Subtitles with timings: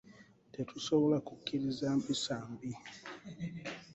[0.53, 2.71] Tetusobola kukkiriza mpisa mbi